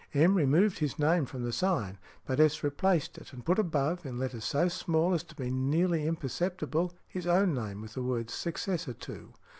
M. 0.15 0.33
removed 0.33 0.79
his 0.79 0.97
name 0.97 1.27
from 1.27 1.43
the 1.43 1.53
sign, 1.53 1.99
but 2.25 2.39
S. 2.39 2.63
replaced 2.63 3.19
it, 3.19 3.33
and 3.33 3.45
put 3.45 3.59
above, 3.59 4.03
in 4.03 4.17
letters 4.17 4.43
so 4.45 4.67
small 4.67 5.13
as 5.13 5.21
to 5.25 5.35
be 5.35 5.51
nearly 5.51 6.07
imperceptible, 6.07 6.91
his 7.07 7.27
own 7.27 7.53
name 7.53 7.81
with 7.81 7.93
the 7.93 8.01
words 8.01 8.33
"successor 8.33 8.93
to." 8.93 9.33